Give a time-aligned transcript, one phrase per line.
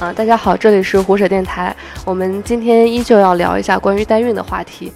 [0.00, 1.74] 啊，大家好，这里是胡扯电台。
[2.04, 4.92] 我们今天依旧要聊一下关于代孕的话题。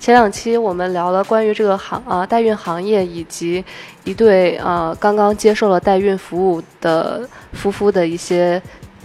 [0.00, 3.62] 前两期我们聊了关于这个行啊代孕行业以及
[4.04, 8.60] 一对呃刚刚接受了代孕服务的夫妇的一些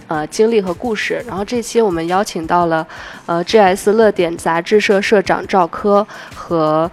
[0.06, 1.22] 呃经历和故事。
[1.26, 2.86] 然后这期我们邀请到了
[3.26, 6.90] 呃 GS 乐点杂志社社长赵科和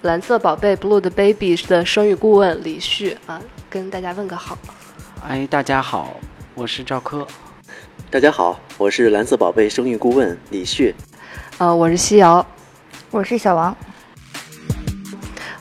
[0.00, 4.58] 蓝色宝贝 Blue 的 Baby 的生育顾问李旭啊，跟大家问个好。
[5.24, 6.16] 哎，大家好。
[6.54, 7.26] 我是赵科，
[8.10, 10.94] 大家好，我是蓝色宝贝生育顾问李旭，
[11.56, 12.46] 呃，我是西瑶，
[13.10, 13.74] 我是小王。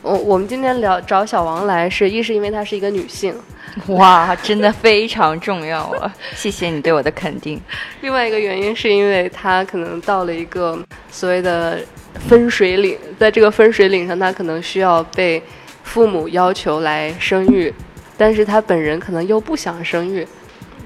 [0.02, 3.34] 我我们今天聊找小王来，是一是因为她是一个女性，
[3.88, 6.14] 哇，真的非常重要啊！
[6.36, 7.62] 谢谢你对我的肯定。
[8.02, 10.78] 另外一个原因是因为她可能到了一个
[11.10, 11.80] 所谓的
[12.28, 15.42] 分水岭，在这个分水岭上，她可能需要被
[15.84, 17.74] 父母要求来生育，
[18.18, 20.28] 但是她本人可能又不想生育。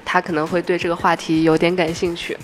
[0.05, 2.37] 他可能会对这个话题有点感兴趣。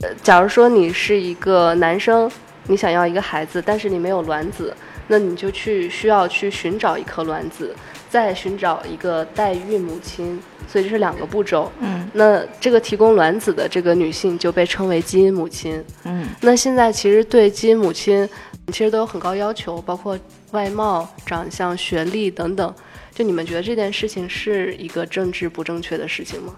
[0.00, 2.28] 呃，假如说你是一个男生，
[2.66, 4.74] 你想要一个孩子，但是你没有卵子，
[5.06, 7.74] 那你就去需要去寻找一颗卵子，
[8.08, 11.70] 再寻找一个代孕母亲，所以这是两个步骤。
[11.80, 12.08] 嗯。
[12.12, 15.82] 那这个提供卵子的这个女性就被称为基因母亲。
[16.04, 16.26] 嗯。
[16.40, 18.28] 那现在其实对基因母亲
[18.68, 20.18] 其实都有很高要求，包括
[20.50, 22.74] 外貌、长相、学历等等。
[23.14, 26.56] 就你们觉得这件事情是一个政治不正确的事情吗？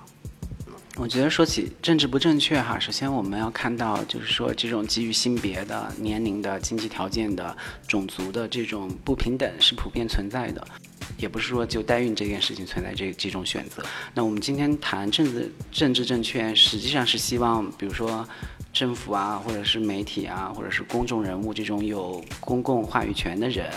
[0.96, 7.54] 我觉得说起政治不正确哈，首先我们要看到，就是说这种基于性别的、年龄的、经济条件的、
[7.86, 10.66] 种族的这种不平等是普遍存在的，
[11.18, 13.84] 也不是说就代孕这件事情存在这几种选择。
[14.14, 18.27] 那我们今天谈政治政治正确，实际上是希望，比如说。
[18.77, 23.70] 政府啊，或者是媒体啊，或者是公众人物这种有公共话语权的人，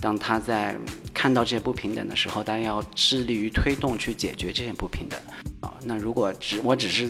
[0.00, 0.76] 当他在
[1.14, 5.20] 看到这些不平等的时候，大家要致力于推动去解决这些不平等。
[5.60, 7.08] 啊，那如果只我只是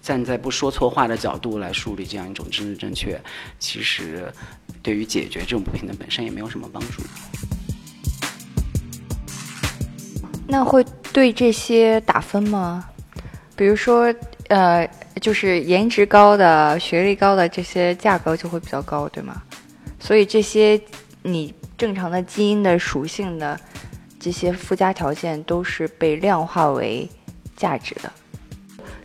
[0.00, 3.20] 站在不说错话的角度来树立这样一种政治正确，
[3.58, 4.32] 其实
[4.82, 7.02] 对于解决这种不平等本身也没有什么帮助。
[10.48, 12.88] 那会对这些打分吗？
[13.54, 14.12] 比如说，
[14.54, 14.88] 呃。
[15.20, 19.40] 就是颜值高的、学历高的这些价格就会比较高，对吗？
[20.00, 20.80] 所以这些
[21.22, 23.60] 你正常的基因的属性的
[24.18, 27.08] 这些附加条件都是被量化为
[27.54, 28.10] 价值的。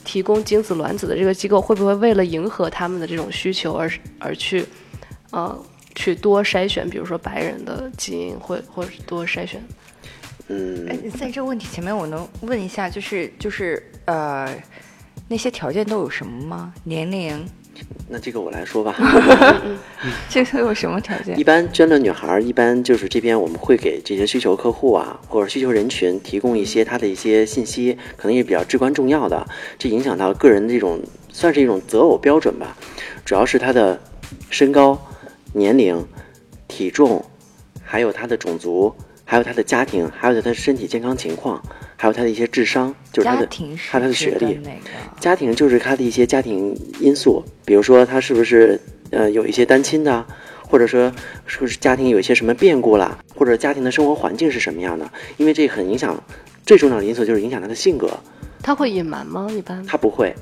[0.06, 4.66] 提供精子卵子的这个机构会不会为了迎合他们的这种需求而而去，
[5.32, 5.56] 呃，
[5.94, 9.62] 去多筛选，比如说白人的基因，或或者多筛选？
[10.48, 14.50] 嗯，在这个问题前面，我能问一下，就是就是呃。
[15.28, 16.74] 那些条件都有什么吗？
[16.84, 17.46] 年龄？
[18.08, 18.96] 那这个我来说吧。
[20.30, 21.38] 这都有什么条件？
[21.38, 29.46] 一般捐的女孩，一般就是这边我们会给这些需求客户啊，或者需求人群提供一些他的一些信息，可能也比较至关重要的，
[29.78, 31.00] 这影响到个人的这种，
[31.30, 32.76] 算是一种择偶标准吧。
[33.26, 34.00] 主要是他的
[34.50, 34.98] 身高、
[35.54, 36.08] 年龄、
[36.68, 37.24] 体重，
[37.84, 38.96] 还有他的种族，
[39.26, 41.62] 还有他的家庭，还有他的身体健康情况。
[41.98, 43.48] 还有他的一些智商，就是他的，
[43.90, 44.60] 还有他的学历。
[45.20, 50.26] 家庭就是他的一些家庭因素，比如说他是不是呃有一些单亲的，
[50.62, 51.12] 或者说
[51.48, 55.12] 是不是家庭有一些什么变故啦，或者家庭的生活环境是什么样的？
[55.38, 56.24] 因为这很影响，
[56.66, 58.10] 最重要的因素就是影响他的性格。
[58.62, 59.48] 他会隐瞒吗？
[59.52, 60.36] 一般他不会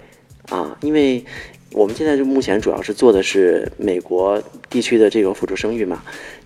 [0.50, 1.24] 啊，因为
[1.72, 6.02] 我们现在就目前主要是做的是美国地区的这个辅助生育嘛，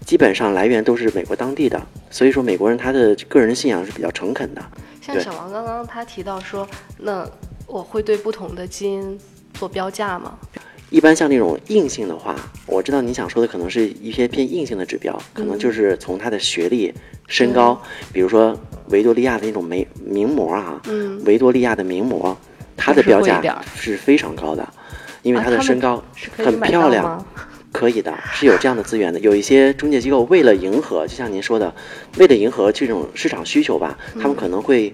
[0.06, 4.62] 基本上来源都是美国当地的，所以说美国人他的个人信仰是比较诚恳的。
[5.02, 7.30] 像小王刚刚他提到说，那
[7.68, 9.20] 我会对不同的基因
[9.54, 10.38] 做标价吗？
[10.90, 12.36] 一般像那种硬性的话，
[12.66, 16.92] 我知道你想说的可能是一些偏硬性的指标，可能就是从他的学历、
[17.28, 17.80] 身高，
[18.12, 22.36] 比如说维多利亚的那种名名模啊，嗯，维多利亚的名模，
[22.76, 24.68] 他的标价是非常高的，
[25.22, 26.04] 因为他的身高
[26.38, 27.26] 很漂亮。
[27.72, 29.20] 可以的，是有这样的资源的。
[29.20, 31.72] 有一些中介机构为了迎合，就像您说的，
[32.18, 34.92] 为了迎合这种市场需求吧，他们可能会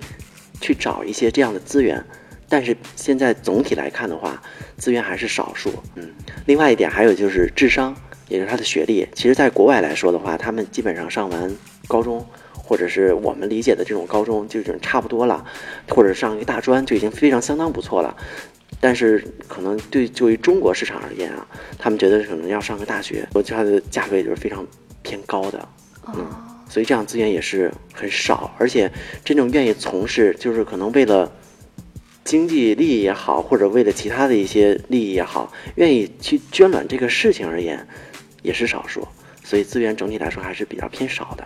[0.59, 2.03] 去找一些这样的资源。
[2.49, 4.43] 但是现在总体来看的话，
[4.75, 5.71] 资源还是少数。
[5.95, 6.11] 嗯，
[6.45, 7.95] 另外一点还有就是智商，
[8.27, 9.07] 也就是他的学历。
[9.13, 11.55] 其实，在国外来说的话，他们基本上上完
[11.87, 15.45] 高中，或者是我们理解的这种高中，就已经差不多了，
[15.87, 18.17] 或者上一个大专就已经非常相当不错了。
[18.79, 24.65] 但是可能对就于中国市场而言啊，他们觉得可能要上个大学，我觉得它的价格也就是非常
[25.01, 25.67] 偏高的，
[26.13, 26.27] 嗯，
[26.69, 28.91] 所以这样资源也是很少，而且
[29.23, 31.31] 真正愿意从事，就是可能为了
[32.23, 37.87] 经济利益也好，或者为了其他的一些利益也好，愿意去捐卵这个事情而言，
[38.41, 39.07] 也是少数，
[39.43, 41.45] 所以资源整体来说还是比较偏少的。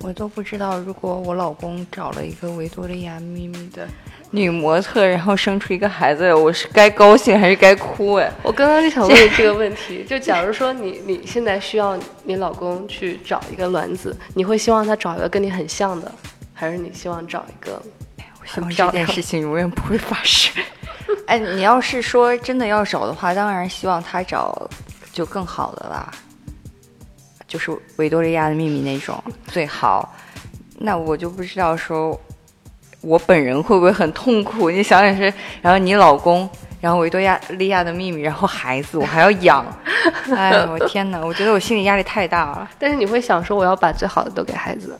[0.00, 3.88] 我都不知道，如果我老公找了一个维多利亚秘密的
[4.30, 8.14] 女模特，然后生出一个孩子，我是该高兴还是该哭？
[8.14, 16.12] 哎，我刚刚就想问这个问题， 就假如说你你现在需要你老公去找一个卵子，你会希望他找一个跟你很像的，
[16.52, 17.80] 还是你希望找一个？
[18.40, 20.62] 我希望这件事情永远不会发生。
[21.26, 24.68] 哎，你要是说真的要找的话，当然希望他找
[25.12, 26.10] 就更好的啦。
[27.46, 30.14] 就是维多利亚的秘密那种最好，
[30.78, 32.18] 那我就不知道说，
[33.08, 34.70] 我本人会不会很痛苦？
[34.70, 35.32] 你想想是，
[35.62, 37.18] 然后你老公，然后维多
[37.52, 39.64] 利亚的秘密，然后孩子我还要养，
[40.36, 41.18] 哎，我天哪！
[41.24, 42.68] 我觉得我心理压力太大了。
[42.78, 44.94] 但是你会想说，我要把最好的都给孩子，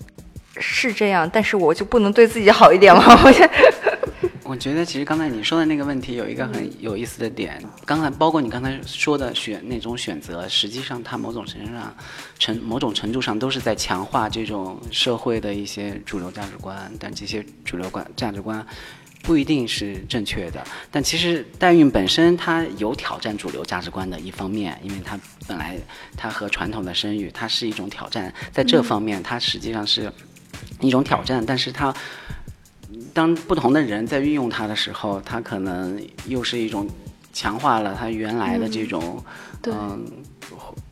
[0.58, 3.02] 是这样，但是我就不能对自己好一点吗？
[3.22, 3.48] 我现
[4.48, 11.94] 我觉得其实刚才你说的那个问题有一个很有意思的点，刚才包括你刚才说的选那种选择，实际上它某种程度上，
[12.38, 18.66] 程某种程度上都是在强化这种社会的一些主流价值观，但这些主流观价值观
[19.20, 20.64] 不一定是正确的。
[20.90, 25.76] 但其实代孕本身它有挑战主流价值观的一方面，因为它本来
[26.16, 30.10] 它和传统的生育它是一种挑战，在这方面它实际上是
[30.80, 31.94] 一种挑战，但是它。
[33.12, 36.88] 当不同的人在运用它的时候，它可能又是一种
[37.32, 39.22] 强化了它原来的这种
[39.64, 40.04] 嗯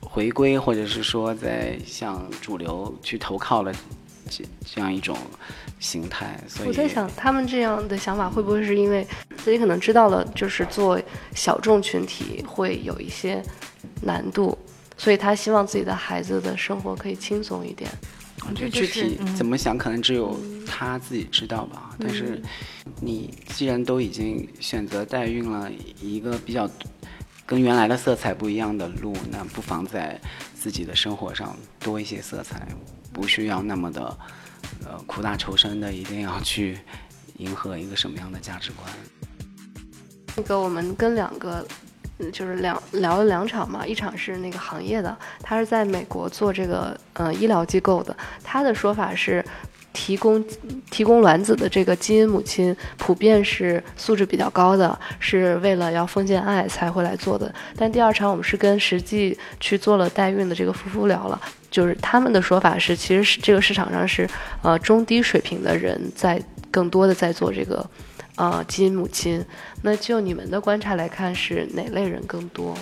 [0.00, 3.72] 回归，或者是说在向主流去投靠了
[4.28, 5.16] 这这样一种
[5.78, 6.38] 形态。
[6.48, 9.06] 所以我在想，他们这样的想法会不会是因为
[9.36, 11.00] 自己可能知道了，就是做
[11.34, 13.42] 小众群体会有一些
[14.02, 14.56] 难度，
[14.96, 17.90] 所以他希望自己的孩子的生活可以轻松一点。
[18.54, 21.94] 这具体怎么想，可能只有他自己知道吧。
[21.98, 22.40] 但是，
[23.00, 26.70] 你既然都已经选择代孕了，一个比较
[27.44, 30.20] 跟原来的色彩不一样的路，那不妨在
[30.54, 32.66] 自己的生活上多一些色彩，
[33.12, 34.18] 不需要那么的
[34.84, 36.78] 呃苦大仇深的，一定要去
[37.38, 38.88] 迎合一个什么样的价值观。
[40.36, 41.66] 那个，我们跟两个。
[42.32, 49.44] 就是两聊了两场嘛，一场是那个行业的，他是在美国做这个呃医疗机构的，他的说法是，
[49.92, 50.42] 提供
[50.90, 57.54] 提供卵子的这个基因母亲普遍是素质比较高的，是为了要封建爱才会来做的。
[57.76, 61.40] 但第二场我们是跟实际去做了代孕的这个夫妇聊了，
[61.70, 64.28] 就是他们的说法是，其实是这个市场上是
[64.62, 67.86] 呃中低水平的人在更多的在做这个。
[68.36, 69.44] 啊，基因母亲，
[69.82, 72.76] 那就你们的观察来看，是哪类人更多？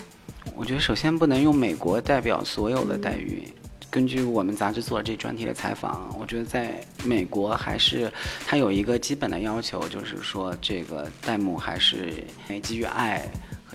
[0.55, 3.43] 我觉得首先不能用美国代表所有的代孕。
[3.91, 8.13] 根据我们杂志做这专题的采访，我觉得在美国还是
[8.45, 12.13] 它有一个基本的要求，就是说这个代母还是
[12.61, 13.25] 基于爱。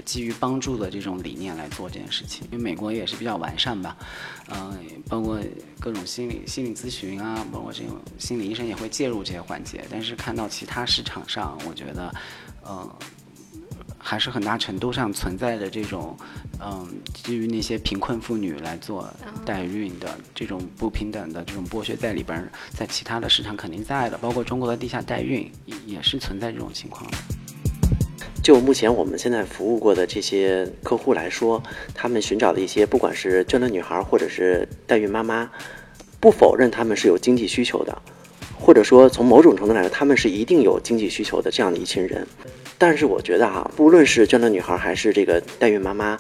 [0.06, 3.98] 基于帮助的这种理念来做这件事情，因为美国也是比较完善吧，
[4.50, 4.78] 嗯，
[5.10, 5.40] 包括
[5.80, 9.84] 各种心理心理咨询啊，包括这种心理医生也会介入这些环节。
[9.90, 12.14] 但是看到其他市场上，我觉得，
[12.66, 12.90] 嗯，
[13.98, 16.16] 还是很大程度上存在着这种，
[16.62, 19.12] 嗯，基于那些贫困妇女来做
[19.46, 25.52] 代孕的这种不平等的这种剥削在里边，在其他的市场肯定在的，包括中国的地下代孕
[25.86, 27.18] 也是存在这种情况的。
[28.50, 31.62] 就目前我们现在服务过的这些客户来说，
[31.94, 35.48] 他们寻找的一些，不管是捐卵女孩或者是代孕妈妈，
[36.20, 37.96] 不否认他们是有经济需求的，
[38.60, 42.26] 或者说从某种程度来说，他们是一定有经济需求的这样的一群人。
[42.80, 46.20] 但是我觉得哈，不论是捐卵女孩还是这个代孕妈妈，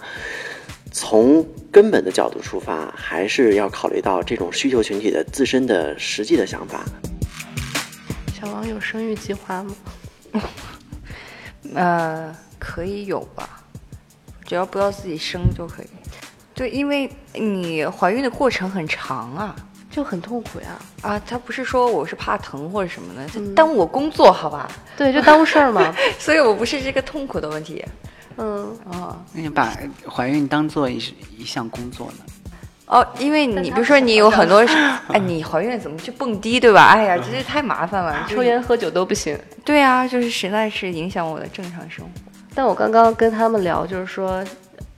[0.91, 6.85] 从根本的角度出发，还是要考虑到这种需求群体的自身的实际的想法。
[8.39, 9.75] 小王有生育计划吗？
[11.75, 13.61] 呃，可以有吧，
[14.45, 15.87] 只要不要自己生就可以。
[16.53, 19.55] 对，因为你怀孕的过程很长啊，
[19.89, 20.79] 就很痛苦呀。
[21.01, 24.69] 啊，他不是说我是怕疼或者什么的，就耽误我工作，好吧？
[24.97, 25.95] 对，就耽误事儿嘛。
[26.19, 27.85] 所以我不是这个痛苦的问题。
[28.37, 29.77] 嗯啊，那你把
[30.09, 30.97] 怀孕当做一
[31.37, 32.25] 一项工作呢？
[32.89, 34.65] 哦，因为你比如说你有很多，
[35.13, 36.87] 哎，你怀孕怎么去蹦迪，对吧？
[36.87, 39.37] 哎呀，这这太麻烦了，抽烟喝酒都不行。
[39.63, 42.11] 对啊，就是实在是影响我的正常生活。
[42.55, 44.43] 但我刚刚跟他们聊，就是说，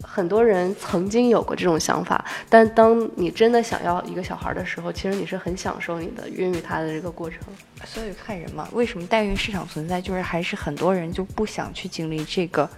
[0.02, 7.40] 很多人曾经有过这种想法，但当你真的想要一个小孩的时候，其实你是很享受你的孕育他的这个过程。
[7.84, 12.70] 所以看人嘛，为什么代孕市场存在，就是还是很多人就不想去经历这个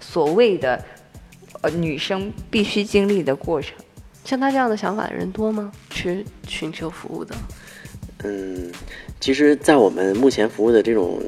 [0.00, 0.84] 所谓的
[1.60, 3.72] 呃女生必须经历的过程。
[4.28, 5.72] 像他这样的想法的人多吗？
[5.88, 7.34] 去寻求服务的？
[8.24, 8.70] 嗯，
[9.18, 11.18] 其实，在我们目前服务的这种，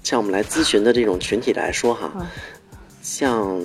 [0.00, 2.12] 像我们来咨询的这种群体来说哈，
[3.02, 3.60] 像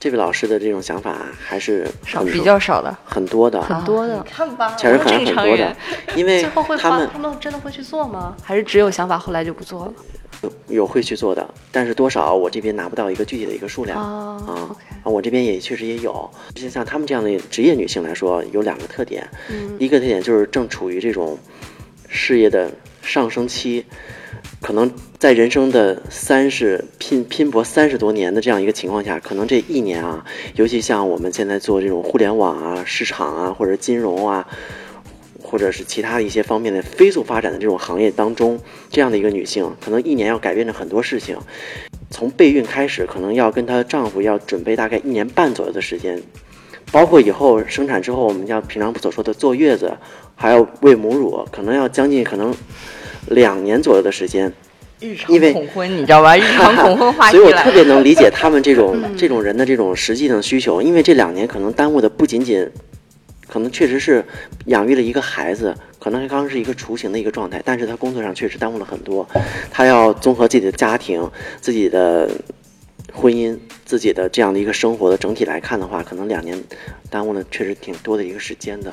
[0.00, 5.76] 这位老师的这种想法还是少，比较少的，很多的，很多的，看吧，确实很很多的，
[6.16, 6.42] 因为
[6.80, 8.34] 他们他们真的会去做吗？
[8.42, 9.92] 还是只有想法后来就不做了？
[10.42, 15.10] 有有会去做的，但是多少我这边拿不到一个具体的一个数量啊啊！
[15.10, 19.28] 我这边也确实也有，就像他们这样的职业女性来说，有两个特点，
[19.78, 21.38] 一个特点就是正处于这种
[22.08, 22.70] 事业的
[23.02, 23.84] 上升期。
[24.60, 34.46] 可能在人生的三十拼拼搏三十多年的这样一个情况下，可能这一年啊，尤其像我们现在做这种互联网啊、市场啊，或者金融啊，
[35.52, 41.36] 或者是其他的一些方面的飞速发展的这种行业当中，这样的一个女性，可能一年要改变着很多事情。
[42.10, 46.22] 从备孕开始，可能要跟她丈夫要准备大概一年半左右的时间，
[46.90, 49.92] 包括以后生产之后，我们像平常所说的坐月子，
[50.34, 52.54] 还要喂母乳，可能要将近可能。
[53.28, 54.52] 两年左右的时间，
[54.98, 56.34] 日常恐婚，你知道吧？
[56.36, 62.68] 日常恐婚话题所以我特别能理解他们这种 这种人的这种实际的需求，因为这两年可能耽误的不仅仅，
[63.52, 64.24] 可能确实是
[64.64, 69.28] 养育了一个孩子，可能刚刚是一个雏形的一个状态，但是他工作上确实耽误了很多，
[69.70, 71.30] 他要综合自己的家庭、
[71.60, 72.30] 自己的
[73.12, 76.58] 婚姻、自己的这样的一个生活的整体来看的话，可能两年
[77.10, 78.90] 耽误了确实挺多的一个时间的。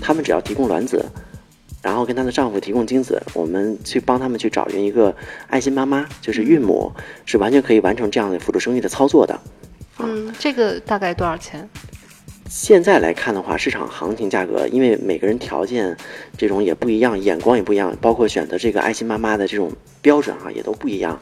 [0.00, 1.06] 他们只要提供卵子。
[1.80, 5.12] 然后跟她的丈夫提供精子，我们去帮他们去找寻一个
[5.48, 6.92] 爱心妈妈，就是孕母，
[7.24, 9.40] 是完全可以完成这样的辅助生育的操作的。
[9.98, 11.68] 嗯，这个大概多少钱？
[12.54, 15.96] 现在来看的话，市场行情价格，因为每个人条件
[16.36, 21.18] 这种也不一样，眼光也不一样，包括选择这个爱心妈妈的这种标准啊，也都不一样。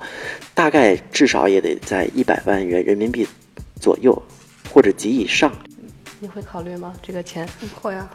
[0.55, 3.25] 大概至少也得在一百万元人民币
[3.81, 4.21] 左右，
[4.75, 5.53] 或者及以上。
[6.19, 6.93] 你会考虑吗？
[7.01, 7.49] 这个钱
[7.81, 8.11] 会啊，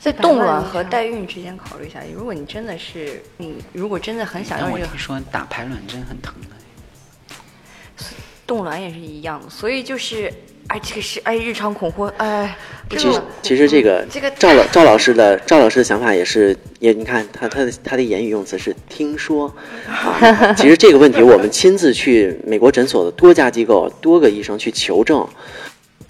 [0.00, 2.00] 在冻卵和代孕之间考虑一下。
[2.12, 8.04] 如果你真的是你，如果真的很想要这个，听说打排卵针很疼的，
[8.46, 9.50] 冻卵也是一样的。
[9.50, 10.32] 所以就是，
[10.68, 12.56] 哎，这个是哎，日常恐婚，哎，
[12.90, 19.52] 其实其实这个这个赵老赵老师的赵老师的想法也是，也你看他他的他的言语用词是听说
[19.88, 20.54] 啊。
[20.54, 25.26] 其实这个问题我们亲自去美国诊所的多家机构多个医生去求证。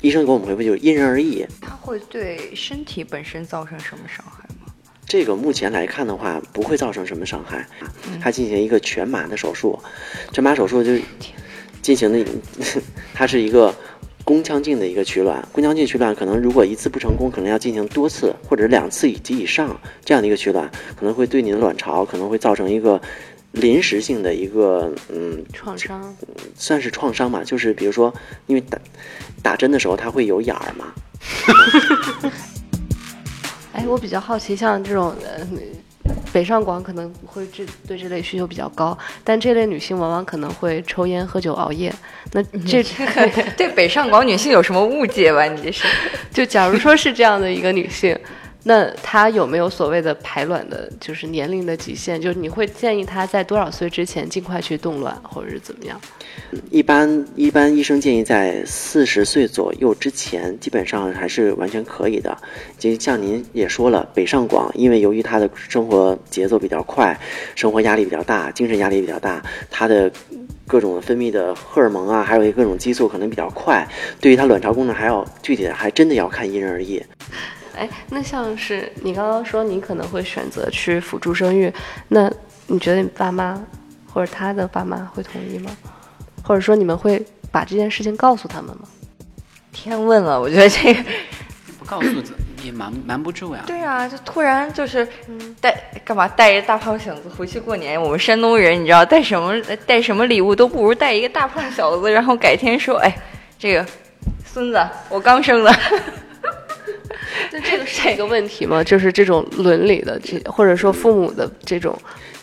[0.03, 1.45] 医生给我们回复就是因人而异。
[1.61, 4.71] 它会对身体本身造成什么伤害吗？
[5.07, 7.67] 这个目前来看的话，不会造成什么伤害。
[8.21, 9.79] 他进行一个全麻的手术，
[10.33, 10.93] 全麻手术就
[11.87, 12.27] 进行的，
[13.15, 13.73] 它是一个
[14.25, 15.47] 宫腔镜的一个取卵。
[15.53, 23.01] 宫腔镜取卵可能如果一次不成功，可能要进行多次或者两次以及以上这样的一个取卵，可能会对你的卵巢可能会造成一个。
[23.53, 26.15] 临时性的一个嗯创伤，
[26.59, 27.43] 算是创伤吧？
[27.43, 28.13] 就是比如说，
[28.47, 28.79] 因为打
[29.43, 30.93] 打针的时候它会有眼儿嘛。
[33.73, 35.47] 哎，我比较好奇，像这种呃
[36.33, 41.93] 北上广可能会这对这类需求比较高，但这类女性往往可能会抽烟、喝酒、熬夜。
[42.33, 42.83] 那这
[43.57, 45.45] 对北上广女性有什么误解吧？
[45.45, 45.87] 你这是？
[46.33, 48.19] 就假如说是这样的一个女性。
[48.69, 52.21] 那她有没有所谓的排卵的，就是年龄的极限？
[52.21, 56.01] 就是你会建议她在多少岁之前尽快去冻卵，或者是怎么样？
[56.69, 62.37] 一般一般医生建议在四十岁左右之前，基本上还是完全可以的。
[62.77, 67.17] 就像您也说了，北上广因为由于她的生活节奏比较快，
[67.55, 70.11] 生活压力比较大，精神压力比较大，她的
[70.67, 73.89] 各种分泌的荷尔蒙啊，还有各种激素可能比较快，
[74.21, 77.01] 对于她卵巢功能还要具体的还真的要看因人而异。
[77.77, 81.73] 哎，那像是你刚刚说你可能会选择去辅助生育，
[82.09, 82.31] 那
[82.67, 83.63] 你觉得你爸妈
[84.13, 85.71] 或者他的爸妈会同意吗？
[86.43, 88.89] 或者说你们会把这件事情告诉他们吗？
[89.73, 91.03] 天问了，我觉得这个
[91.79, 92.09] 不告诉
[92.63, 93.63] 也瞒瞒不住呀。
[93.67, 95.07] 对啊，就突然就是
[95.61, 98.01] 带干嘛带一个大胖小子回去过年？
[98.01, 99.53] 我们山东人你知道带什么
[99.87, 103.15] 带什么礼物都不如带一个大胖小子，然后改天说哎，
[103.59, 103.87] 这个
[104.45, 105.73] 孙子我刚生的。
[107.53, 108.83] 那这个是一个问题吗？
[108.83, 111.97] 就是这种伦理的，这或者说父母的这种，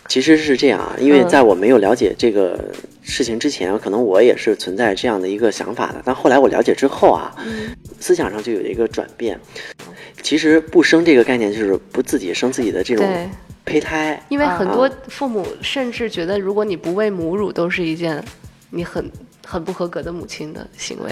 [0.07, 0.95] 其实是这样啊。
[0.99, 2.59] 因为在我没有了解这个
[3.01, 6.01] 事情之前，可能我也是存在这样的一个想法的。
[6.03, 7.35] 但后来我了解之后啊，
[7.99, 9.39] 思想上就有一个转变。
[10.21, 13.05] 其实不生这个概念，就是不自己生自己的这种
[13.65, 14.21] 胚胎。
[14.29, 18.23] 因为很多父母甚至觉得，如果你不喂母乳，都是一件
[18.69, 19.09] 你很。
[19.45, 21.11] 很不合格的母亲的行为，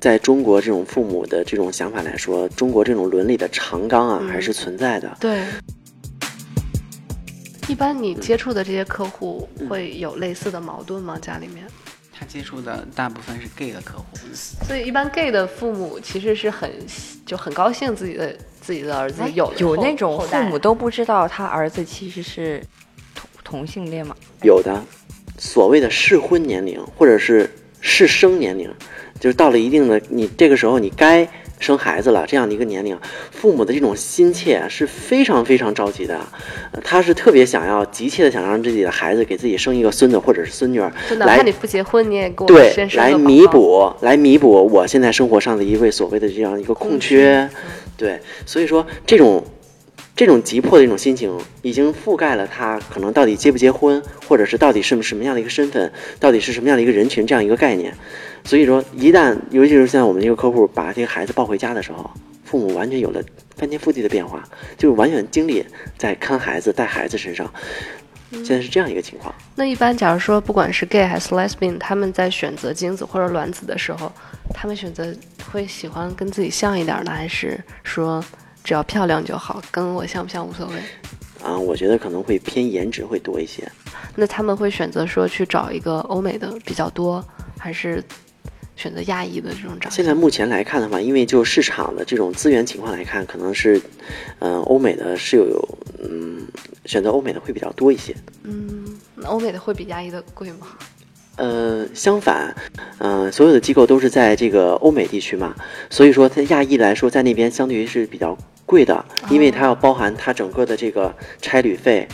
[0.00, 5.14] 在中国这种父母的这种想法来说，中国这种伦理的长纲啊，还是存在的。
[5.20, 5.44] 对，
[7.68, 11.18] 一般你接触的这些客户会有类似的矛盾吗？
[11.20, 11.66] 家里面？
[12.18, 14.04] 他接触的大部分是 gay 的客户，
[14.66, 16.70] 所以一般 gay 的父母其实是很
[17.26, 22.62] 就很高兴自己的自己的儿子有有那种父母都不知道他儿子其实是
[23.14, 24.16] 同同性恋吗？
[24.42, 24.82] 有的。
[25.38, 28.70] 所谓的适婚年龄或者是适生年龄，
[29.20, 32.98] 就是到了一定的你这个时候你该生孩子了这样的一个年龄，
[33.30, 36.18] 父母的这种心切是非常非常着急的，
[36.82, 47.46] 他是特别想要急切的想让自己的孩子给自己生一个孙子或者是孙女儿，就哪怕你不结婚你也给我对来弥补来弥补我现在生活上的一位所谓的这样一个空缺，
[47.96, 49.44] 对，所以说这种。
[50.20, 57.94] 这种急迫的一种心情，已经覆盖了他可能到底结不结婚，或者是到底是什么样的一个身份，到底是什么样的一个人群这样一个概念。
[58.44, 62.10] 所以说，一旦尤其是像我们这个客户把这个孩子抱回家的时候，
[62.44, 63.22] 父母完全有了
[63.56, 64.46] 翻天覆地的变化，
[64.76, 65.64] 就是完全精力
[65.96, 67.50] 在看孩子、带孩子身上。
[68.30, 69.34] 现在是这样一个情况。
[69.54, 74.12] 那一般，假如说不管是 gay 还是 lesbian，他们在选择精子或者卵子的时候，
[74.52, 75.10] 他们选择
[75.50, 78.22] 会喜欢跟自己像一点的，还是说？
[78.62, 80.74] 只要漂亮就好，跟我像不像无所谓。
[81.42, 83.66] 啊，我觉得可能会偏颜值会多一些。
[84.14, 87.24] 那他们会选择说去找一个欧美的比较多，
[87.58, 88.02] 还是
[88.76, 89.92] 选择亚裔的这种长相？
[89.92, 93.80] 现在目前来看的话，因为就市场的这种资源情况来看，可能是，
[94.40, 96.46] 嗯，欧美的是有，嗯，
[96.84, 98.14] 选择欧美的会比较多一些。
[98.42, 100.66] 嗯，那欧美的会比亚裔的贵吗？
[101.40, 102.54] 呃，相反，
[102.98, 105.54] 嗯，所有的机构都是在这个欧美地区嘛，
[105.88, 112.06] 所以说它亚裔来说，在那边相对于是比较贵的，因为它要包含它整个的这个差旅费。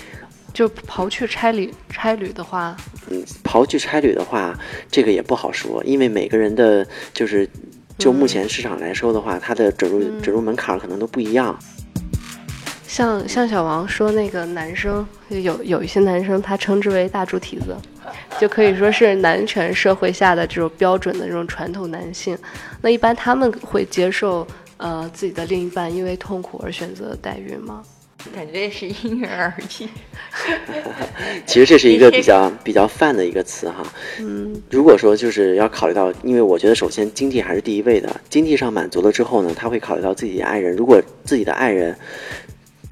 [0.55, 2.77] 就刨去差旅差旅的话，
[3.11, 4.57] 嗯，刨去差旅的话，
[4.93, 7.49] 这个也不好说，因为每个人的，就是
[7.99, 11.59] 就目前市场来说的话，它的准入准入门槛可能都不一样。
[12.87, 17.77] 像像小王说那个男生有有一些男生他称之为大猪蹄子，
[18.39, 22.37] 就可以说是男权社会下的这种标准的这种传统男性。
[22.81, 24.47] 那一般他们会接受
[24.77, 27.83] 呃自己的另一半因为痛苦而选择代孕吗？
[28.35, 29.89] 感觉也是因人而异。
[31.47, 33.87] 其实这是一个比较 比较泛的一个词哈。
[34.19, 41.97] 嗯，如果说就是要考虑到，因为我觉得首先经济还是第一位的，经济上满足了之后呢，他会考虑到自己爱人，如果自己的爱人。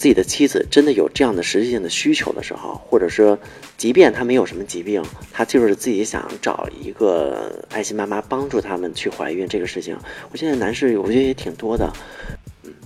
[0.04, 3.38] 自己的妻子真的有这样的实际性的需求的时候，或者说，
[3.78, 5.02] 即便他没有什么疾病，
[5.32, 9.96] 他就是自己想找一个爱心妈妈帮助他们去怀孕这个事情，
[10.30, 11.90] 我现在男士我觉得也挺多的，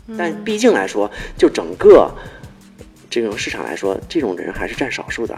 [0.07, 2.09] 嗯，但毕竟来说，就整个
[3.11, 5.37] 这种市场来说，这种人还是占少数的。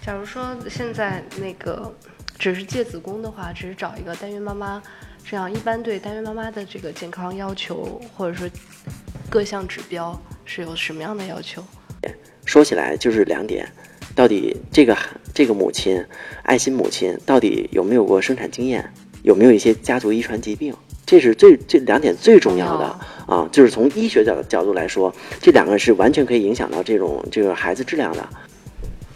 [0.00, 1.92] 假如说现在那个
[2.38, 4.80] 只是借子宫的话，只是找一个代孕妈妈，
[5.28, 8.48] 这样一般对代孕妈妈的这个健康要求，或者说
[9.28, 10.16] 各项指标。
[10.44, 11.62] 是有什么样的要求？
[12.44, 13.66] 说起来就是两点，
[14.14, 14.96] 到底这个
[15.32, 16.04] 这个母亲，
[16.42, 20.74] 爱心母亲到底有没有过生产经验，有没有一些家族遗传疾病？
[21.06, 22.86] 这是最这两点最重要的
[23.26, 23.46] 啊！
[23.52, 28.28] 就是从医学角角度来说，这两个是完全可以影响到这种这个孩子质量的。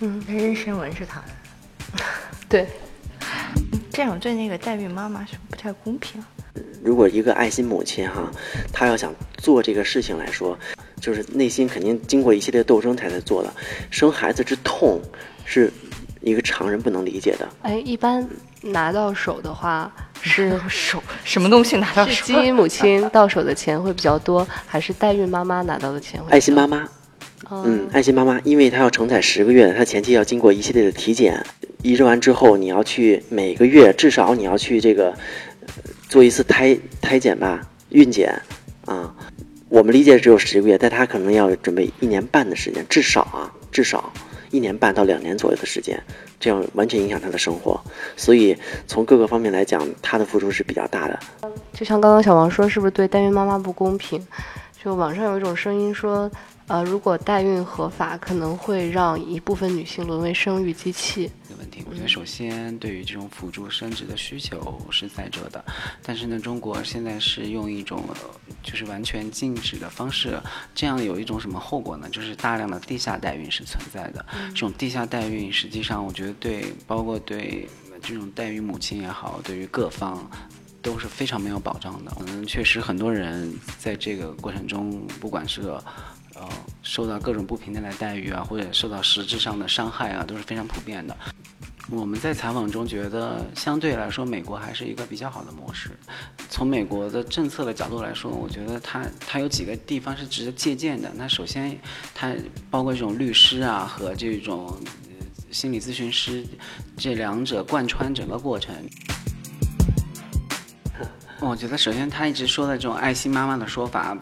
[0.01, 2.05] 嗯，妊娠纹是他的，
[2.49, 2.67] 对，
[3.91, 6.23] 这样对那个代孕妈妈是不太公平。
[6.83, 8.31] 如果一个爱心母亲哈，
[8.73, 10.59] 她要想做这个事情来说。
[11.01, 13.55] 就是内心肯定经过一系列斗争才在做的，
[13.89, 15.01] 生孩子之痛，
[15.45, 15.73] 是
[16.21, 17.49] 一个常人不能理解的。
[17.63, 18.29] 哎，一般
[18.63, 22.11] 拿到手的话是手什么东西拿到手？
[22.11, 26.33] 是基因母亲到手的钱会比较多，还是代孕妈妈拿到的钱会？
[26.33, 26.89] 爱心妈妈，
[27.49, 31.47] 嗯，爱心妈妈，因为她要承载十个月，她前期要经过一系列的体检，
[31.85, 35.15] 移植完之后，你要去每个月至少你要去这个
[36.09, 38.41] 做一次胎胎检吧，孕检
[38.87, 39.15] 啊。
[39.69, 44.11] 我们理解只有十个月，但他可能要准备一年半的时间，至少啊，至少
[44.51, 46.03] 一年半到两年左右的时间，
[46.41, 47.79] 这样完全影响他的生活。
[48.17, 51.19] 所以从各个方面来讲，他的付出是比较大的。
[51.75, 54.27] 就像刚刚小王说，是不是对代孕妈妈不公平？
[54.83, 56.31] 就网上有一种声音说。
[56.69, 61.31] 呃，如果代孕合法，可能会让一部分女性沦为生育机器。
[61.49, 65.65] 个问题，我觉得首先对于这种辅助生殖的需求是在这的，
[66.03, 68.05] 但是呢，中国现在是用一种
[68.63, 70.39] 就是完全禁止的方式，
[70.75, 72.07] 这样有一种什么后果呢？
[72.11, 74.25] 就是大量的地下代孕是存在的。
[74.51, 77.67] 这种地下代孕，实际上我觉得对，包括对
[78.03, 80.31] 这种代孕母亲也好，对于各方
[80.83, 82.15] 都是非常没有保障的。
[82.27, 85.75] 嗯，确实很多人在这个过程中，不管是。
[86.39, 86.49] 呃，
[86.83, 91.17] 受到各种不平等的待遇啊，或者受到实质上的伤害啊，都是非常普遍的。
[91.91, 95.91] 我们在采访中觉得，相对来说，美国还是一个比较好的模式。
[96.51, 101.11] 从美国的政策的角度来说，我觉得它它有几个地方是值得借鉴的。
[101.17, 101.79] 那首先，
[102.15, 102.35] 它
[102.71, 104.79] 包括这种律师啊和这种
[105.51, 106.47] 心理咨询师，
[106.99, 108.75] 这两者贯穿整个过程。
[111.41, 114.15] 我觉得，首先他一直说的这种“爱心妈妈”的说法，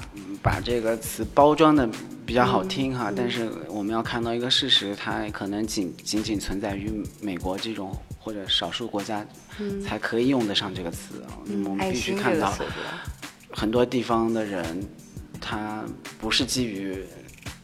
[0.47, 1.89] 把这个词包装的
[2.25, 9.27] 比较好听哈，但是我们要看到一个事实，它可能仅仅仅存在于美国这种或者少数国家
[9.85, 11.25] 才可以用得上这个词。
[11.65, 12.57] 我们必须看到
[13.51, 14.65] 很多地方的人，
[15.41, 15.85] 他
[16.21, 16.97] 不是基于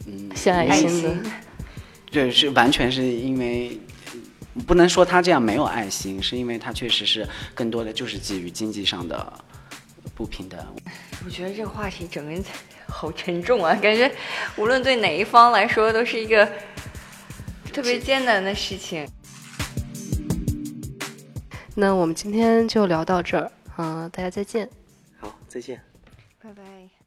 [0.05, 1.15] 嗯爱心的，
[2.11, 3.79] 对，是完全是因为
[4.67, 9.33] 不能说他这样没有爱心，是因为他确实是更多的就是基于经济上的
[10.15, 10.59] 不平等。
[11.25, 12.43] 我觉得这个话题整个人
[12.87, 14.11] 好沉重啊， 感觉
[14.57, 16.47] 无论对哪一方来说都是一个
[17.71, 19.07] 特别艰难的事情。
[21.75, 24.69] 那我们今天就聊到这儿，嗯，大家再见。
[25.19, 25.81] 好，再见，
[26.41, 27.02] 拜拜。